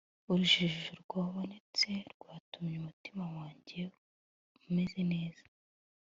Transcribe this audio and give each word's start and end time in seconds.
Urujijo 0.29 0.91
rwabonetse 1.03 1.89
rwatumye 2.13 2.75
umutima 2.81 3.23
wanjye 3.35 3.79
umeze 4.67 4.99
neza 5.11 5.43